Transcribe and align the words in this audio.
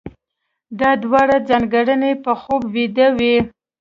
دا 0.79 0.91
دواړه 1.03 1.35
ځانګړنې 1.49 2.11
په 2.23 2.31
خوب 2.41 2.61
ويدې 2.73 3.07
وي. 3.17 3.35